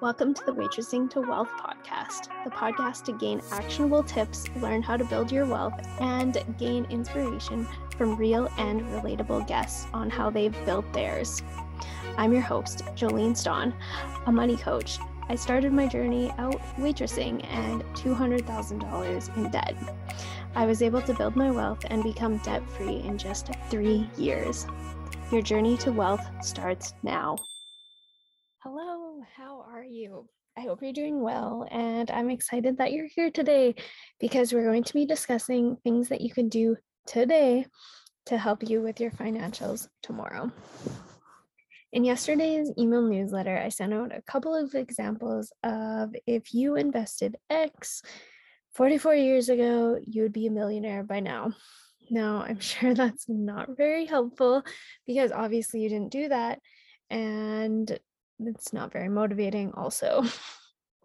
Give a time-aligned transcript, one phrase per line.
[0.00, 4.96] Welcome to the Waitressing to Wealth podcast, the podcast to gain actionable tips, learn how
[4.96, 10.54] to build your wealth, and gain inspiration from real and relatable guests on how they've
[10.64, 11.42] built theirs.
[12.16, 13.74] I'm your host, Jolene Stahn,
[14.26, 15.00] a money coach.
[15.28, 19.74] I started my journey out waitressing and $200,000 in debt.
[20.54, 24.64] I was able to build my wealth and become debt free in just three years.
[25.32, 27.36] Your journey to wealth starts now.
[29.98, 30.28] You?
[30.56, 33.74] I hope you're doing well, and I'm excited that you're here today
[34.20, 37.66] because we're going to be discussing things that you can do today
[38.26, 40.52] to help you with your financials tomorrow.
[41.92, 47.36] In yesterday's email newsletter, I sent out a couple of examples of if you invested
[47.50, 48.00] X
[48.74, 51.54] 44 years ago, you would be a millionaire by now.
[52.08, 54.62] Now, I'm sure that's not very helpful
[55.08, 56.60] because obviously you didn't do that.
[57.10, 57.98] And
[58.40, 60.24] it's not very motivating, also.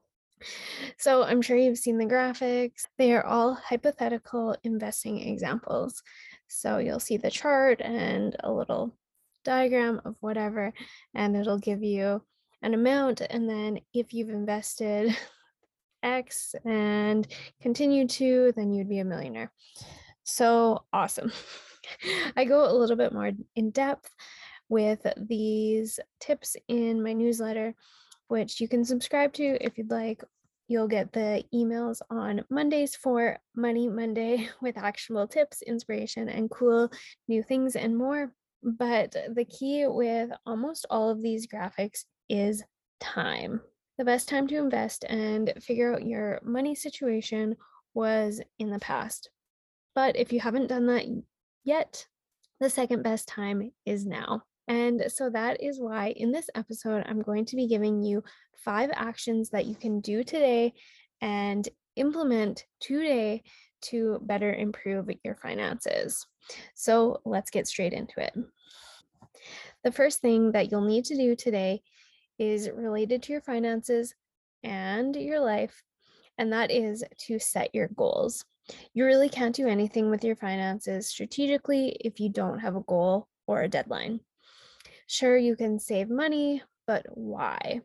[0.97, 2.83] so, I'm sure you've seen the graphics.
[2.97, 6.01] They are all hypothetical investing examples.
[6.47, 8.95] So, you'll see the chart and a little
[9.43, 10.73] diagram of whatever,
[11.13, 12.21] and it'll give you
[12.61, 13.21] an amount.
[13.21, 15.15] And then, if you've invested
[16.03, 17.27] X and
[17.61, 19.51] continue to, then you'd be a millionaire.
[20.23, 21.31] So awesome.
[22.35, 24.09] I go a little bit more in depth
[24.73, 27.75] with these tips in my newsletter,
[28.27, 30.23] which you can subscribe to if you'd like.
[30.67, 36.89] You'll get the emails on Mondays for Money Monday with actionable tips, inspiration, and cool
[37.27, 38.33] new things and more.
[38.63, 42.63] But the key with almost all of these graphics is
[42.99, 43.61] time.
[43.99, 47.57] The best time to invest and figure out your money situation
[47.93, 49.29] was in the past.
[49.93, 51.05] But if you haven't done that
[51.63, 52.07] yet,
[52.59, 54.41] the second best time is now.
[54.67, 58.23] And so that is why in this episode, I'm going to be giving you
[58.55, 60.73] five actions that you can do today
[61.21, 63.43] and implement today
[63.81, 66.25] to better improve your finances.
[66.73, 68.33] So let's get straight into it.
[69.83, 71.81] The first thing that you'll need to do today
[72.39, 74.13] is related to your finances
[74.63, 75.83] and your life,
[76.37, 78.45] and that is to set your goals.
[78.93, 83.27] You really can't do anything with your finances strategically if you don't have a goal
[83.45, 84.21] or a deadline.
[85.07, 87.81] Sure, you can save money, but why?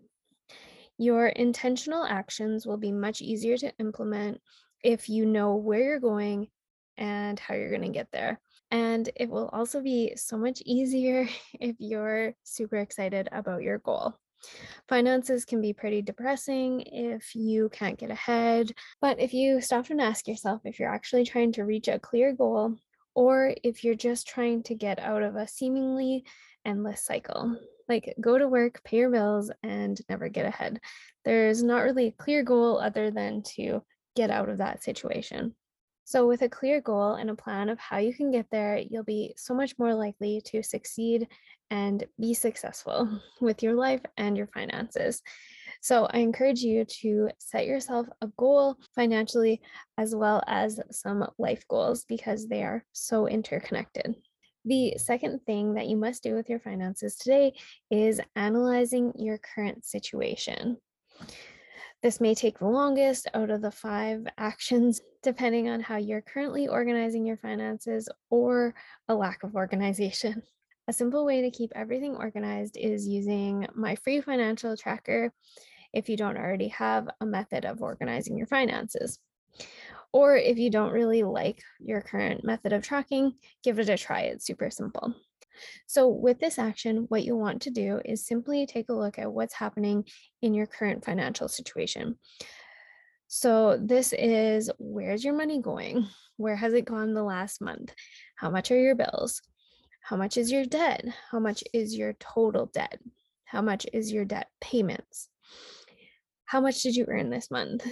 [0.97, 4.41] Your intentional actions will be much easier to implement
[4.83, 6.49] if you know where you're going
[6.97, 8.41] and how you're going to get there.
[8.71, 11.29] And it will also be so much easier
[11.61, 14.15] if you're super excited about your goal.
[14.89, 18.73] Finances can be pretty depressing if you can't get ahead.
[19.01, 22.33] But if you stop and ask yourself if you're actually trying to reach a clear
[22.33, 22.77] goal
[23.15, 26.25] or if you're just trying to get out of a seemingly
[26.69, 27.57] endless cycle,
[27.89, 30.81] like go to work, pay your bills, and never get ahead.
[31.25, 33.83] There's not really a clear goal other than to
[34.15, 35.55] get out of that situation.
[36.05, 39.05] So, with a clear goal and a plan of how you can get there, you'll
[39.05, 41.29] be so much more likely to succeed
[41.71, 45.23] and be successful with your life and your finances.
[45.83, 49.61] So, I encourage you to set yourself a goal financially
[49.99, 54.17] as well as some life goals because they are so interconnected.
[54.69, 57.55] The second thing that you must do with your finances today
[57.91, 60.77] is analyzing your current situation.
[62.03, 66.69] This may take the longest out of the five actions, depending on how you're currently
[66.69, 68.75] organizing your finances or
[69.09, 70.43] a lack of organization.
[70.87, 75.33] A simple way to keep everything organized is using my free financial tracker
[75.95, 79.19] if you don't already have a method of organizing your finances.
[80.13, 84.23] Or if you don't really like your current method of tracking, give it a try.
[84.23, 85.15] It's super simple.
[85.87, 89.33] So, with this action, what you want to do is simply take a look at
[89.33, 90.05] what's happening
[90.41, 92.19] in your current financial situation.
[93.27, 96.07] So, this is where's your money going?
[96.37, 97.93] Where has it gone the last month?
[98.37, 99.43] How much are your bills?
[100.01, 101.05] How much is your debt?
[101.31, 102.99] How much is your total debt?
[103.45, 105.29] How much is your debt payments?
[106.45, 107.87] How much did you earn this month?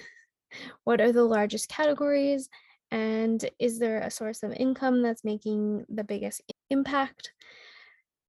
[0.84, 2.48] What are the largest categories?
[2.90, 7.32] And is there a source of income that's making the biggest impact?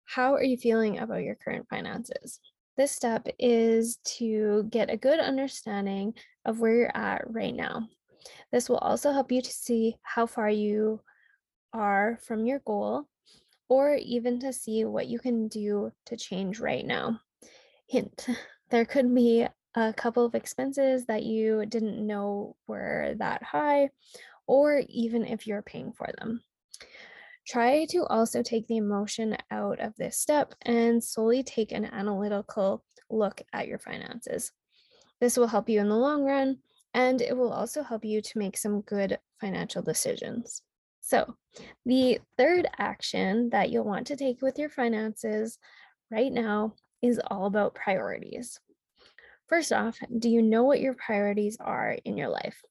[0.05, 2.39] How are you feeling about your current finances?
[2.75, 6.13] This step is to get a good understanding
[6.45, 7.87] of where you're at right now.
[8.51, 11.01] This will also help you to see how far you
[11.73, 13.07] are from your goal
[13.69, 17.19] or even to see what you can do to change right now.
[17.87, 18.27] Hint
[18.69, 23.89] there could be a couple of expenses that you didn't know were that high,
[24.47, 26.41] or even if you're paying for them.
[27.47, 32.83] Try to also take the emotion out of this step and solely take an analytical
[33.11, 34.51] look at your finances.
[35.21, 36.57] This will help you in the long run,
[36.95, 40.63] and it will also help you to make some good financial decisions.
[41.01, 41.35] So,
[41.85, 45.59] the third action that you'll want to take with your finances
[46.09, 48.59] right now is all about priorities.
[49.47, 52.61] First off, do you know what your priorities are in your life?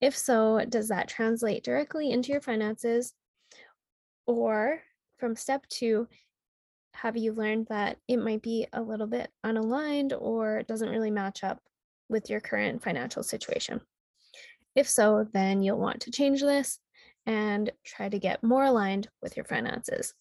[0.00, 3.12] If so, does that translate directly into your finances?
[4.26, 4.80] Or
[5.18, 6.08] from step two,
[6.94, 11.44] have you learned that it might be a little bit unaligned or doesn't really match
[11.44, 11.60] up
[12.08, 13.80] with your current financial situation?
[14.74, 16.78] If so, then you'll want to change this
[17.26, 20.14] and try to get more aligned with your finances.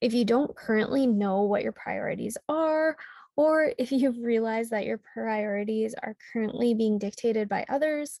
[0.00, 2.96] If you don't currently know what your priorities are,
[3.36, 8.20] or if you've realized that your priorities are currently being dictated by others,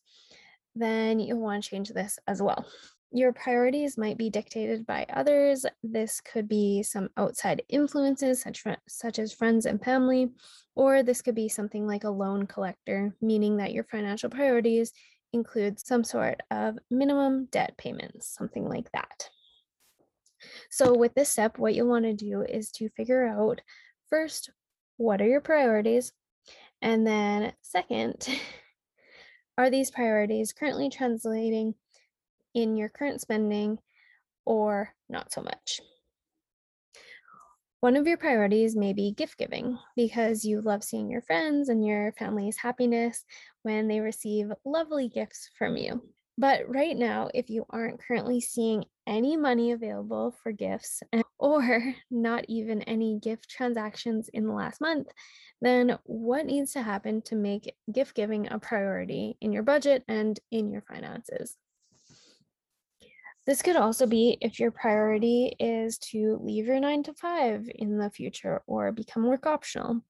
[0.74, 2.64] then you'll want to change this as well.
[3.12, 5.66] Your priorities might be dictated by others.
[5.82, 10.30] This could be some outside influences, such, such as friends and family,
[10.76, 14.92] or this could be something like a loan collector, meaning that your financial priorities
[15.32, 19.29] include some sort of minimum debt payments, something like that.
[20.70, 23.60] So, with this step, what you'll want to do is to figure out
[24.08, 24.50] first,
[24.96, 26.12] what are your priorities?
[26.80, 28.28] And then, second,
[29.58, 31.74] are these priorities currently translating
[32.54, 33.78] in your current spending
[34.46, 35.80] or not so much?
[37.80, 41.84] One of your priorities may be gift giving because you love seeing your friends and
[41.84, 43.24] your family's happiness
[43.62, 46.02] when they receive lovely gifts from you.
[46.40, 51.02] But right now, if you aren't currently seeing any money available for gifts
[51.38, 55.08] or not even any gift transactions in the last month,
[55.60, 60.40] then what needs to happen to make gift giving a priority in your budget and
[60.50, 61.58] in your finances?
[63.46, 67.98] This could also be if your priority is to leave your nine to five in
[67.98, 70.00] the future or become work optional.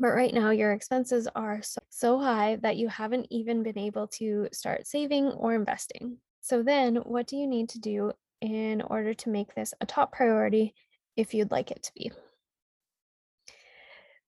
[0.00, 4.06] But right now, your expenses are so, so high that you haven't even been able
[4.08, 6.18] to start saving or investing.
[6.40, 10.12] So, then what do you need to do in order to make this a top
[10.12, 10.74] priority
[11.16, 12.12] if you'd like it to be?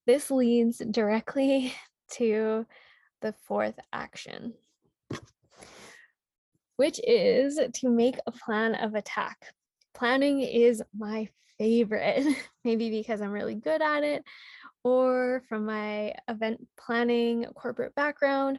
[0.06, 1.72] This leads directly
[2.12, 2.66] to
[3.20, 4.54] the fourth action,
[6.76, 9.54] which is to make a plan of attack.
[9.94, 11.28] Planning is my
[11.58, 12.26] favorite,
[12.64, 14.24] maybe because I'm really good at it,
[14.84, 18.58] or from my event planning corporate background,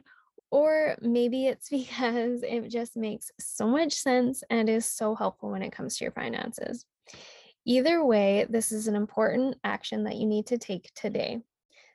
[0.50, 5.62] or maybe it's because it just makes so much sense and is so helpful when
[5.62, 6.84] it comes to your finances.
[7.64, 11.40] Either way, this is an important action that you need to take today,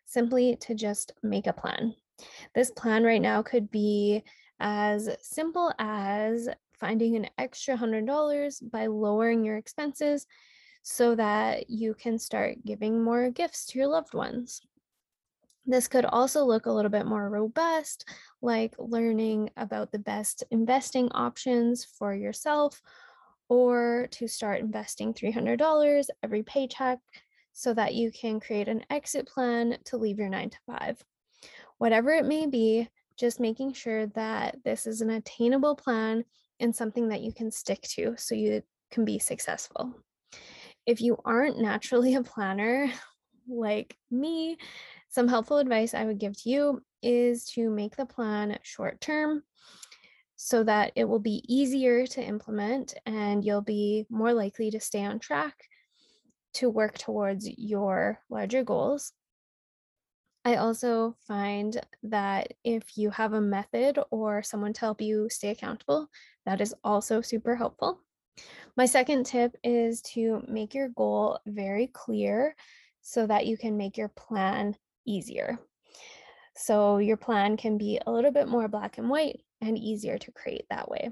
[0.05, 1.93] simply to just make a plan.
[2.55, 4.23] This plan right now could be
[4.59, 10.25] as simple as finding an extra $100 by lowering your expenses
[10.89, 14.61] so that you can start giving more gifts to your loved ones.
[15.65, 18.07] This could also look a little bit more robust,
[18.41, 22.81] like learning about the best investing options for yourself,
[23.49, 26.99] or to start investing $300 every paycheck
[27.51, 31.03] so that you can create an exit plan to leave your nine to five.
[31.79, 32.87] Whatever it may be,
[33.17, 36.23] just making sure that this is an attainable plan
[36.61, 39.93] and something that you can stick to so you can be successful
[40.87, 42.91] if you aren't naturally a planner
[43.49, 44.57] like me,
[45.09, 49.43] some helpful advice I would give to you is to make the plan short term
[50.35, 55.03] so that it will be easier to implement and you'll be more likely to stay
[55.05, 55.55] on track
[56.53, 59.13] to work towards your larger goals.
[60.45, 65.49] I also find that if you have a method or someone to help you stay
[65.49, 66.09] accountable,
[66.45, 68.06] that is also super helpful.
[68.75, 72.55] My second tip is to make your goal very clear
[73.01, 74.75] so that you can make your plan
[75.05, 75.57] easier.
[76.55, 80.31] So your plan can be a little bit more black and white and easier to
[80.31, 81.11] create that way.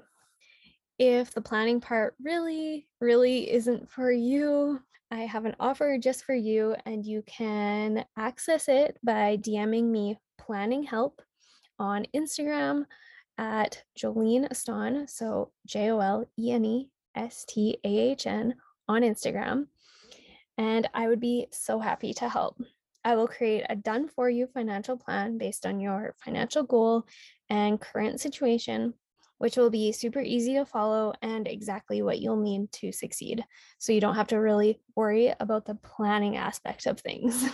[0.98, 4.80] If the planning part really, really isn't for you,
[5.12, 10.18] I have an offer just for you, and you can access it by DMing me
[10.38, 11.22] planning help
[11.80, 12.86] on Instagram
[13.38, 15.10] at Jolene Stahn.
[15.10, 18.56] So J O L E N E S T A H N
[18.88, 19.68] on Instagram.
[20.58, 22.62] And I would be so happy to help.
[23.04, 27.06] I will create a done for you financial plan based on your financial goal
[27.50, 28.96] and current situation,
[29.38, 33.46] which will be super easy to follow and exactly what you'll need to succeed.
[33.78, 37.46] So you don't have to really worry about the planning aspect of things.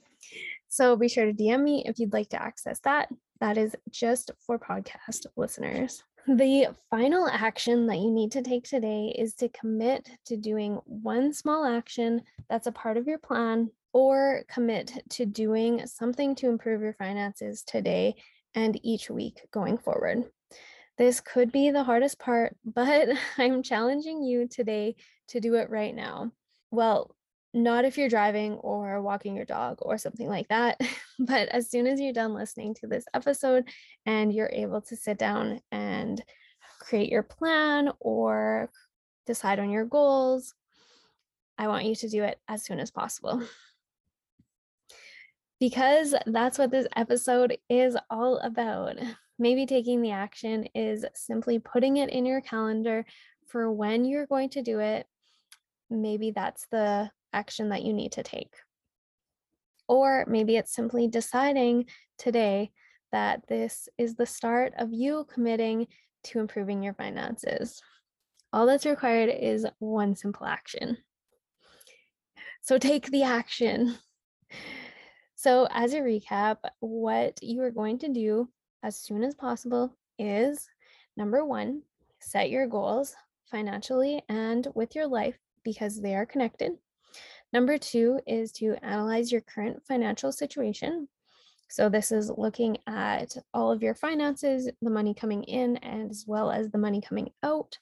[0.68, 3.10] so be sure to DM me if you'd like to access that.
[3.40, 6.02] That is just for podcast listeners.
[6.28, 11.32] The final action that you need to take today is to commit to doing one
[11.32, 16.82] small action that's a part of your plan or commit to doing something to improve
[16.82, 18.16] your finances today
[18.56, 20.24] and each week going forward.
[20.98, 24.96] This could be the hardest part, but I'm challenging you today
[25.28, 26.32] to do it right now.
[26.72, 27.15] Well,
[27.56, 30.78] not if you're driving or walking your dog or something like that,
[31.18, 33.64] but as soon as you're done listening to this episode
[34.04, 36.22] and you're able to sit down and
[36.78, 38.70] create your plan or
[39.26, 40.54] decide on your goals,
[41.56, 43.42] I want you to do it as soon as possible.
[45.58, 48.96] Because that's what this episode is all about.
[49.38, 53.06] Maybe taking the action is simply putting it in your calendar
[53.46, 55.06] for when you're going to do it.
[55.88, 58.54] Maybe that's the action that you need to take.
[59.88, 61.86] Or maybe it's simply deciding
[62.18, 62.72] today
[63.12, 65.86] that this is the start of you committing
[66.24, 67.80] to improving your finances.
[68.52, 70.96] All that's required is one simple action.
[72.62, 73.96] So take the action.
[75.36, 78.48] So, as a recap, what you are going to do
[78.82, 80.66] as soon as possible is
[81.16, 81.82] number one,
[82.20, 83.14] set your goals
[83.50, 86.72] financially and with your life because they are connected.
[87.56, 91.08] Number two is to analyze your current financial situation.
[91.70, 96.50] So, this is looking at all of your finances, the money coming in, as well
[96.50, 97.78] as the money coming out.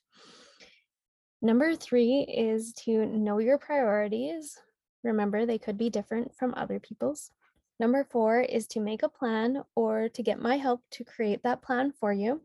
[1.42, 4.56] Number three is to know your priorities.
[5.02, 7.32] Remember, they could be different from other people's.
[7.80, 11.62] Number four is to make a plan or to get my help to create that
[11.62, 12.42] plan for you.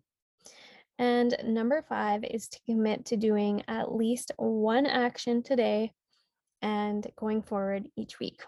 [0.97, 5.93] And number five is to commit to doing at least one action today
[6.61, 8.41] and going forward each week.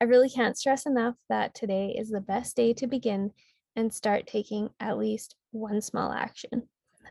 [0.00, 3.32] I really can't stress enough that today is the best day to begin
[3.76, 6.68] and start taking at least one small action.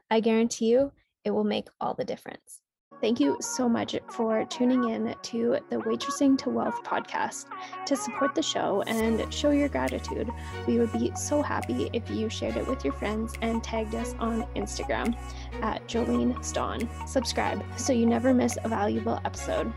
[0.10, 0.92] I guarantee you
[1.24, 2.62] it will make all the difference.
[3.02, 7.46] Thank you so much for tuning in to the Waitressing to Wealth podcast.
[7.86, 10.30] To support the show and show your gratitude,
[10.68, 14.16] we would be so happy if you shared it with your friends and tagged us
[14.20, 15.16] on Instagram
[15.62, 16.90] at Jolene Stahn.
[17.08, 19.72] Subscribe so you never miss a valuable episode.